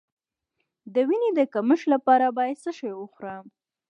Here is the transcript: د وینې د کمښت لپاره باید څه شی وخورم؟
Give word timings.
د 0.93 0.95
وینې 1.09 1.29
د 1.37 1.41
کمښت 1.53 1.85
لپاره 1.93 2.25
باید 2.37 2.57
څه 2.63 2.71
شی 2.77 2.91
وخورم؟ 2.95 3.45